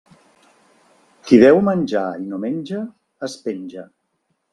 [1.27, 2.81] Qui veu menjar i no menja,
[3.29, 3.85] es penja.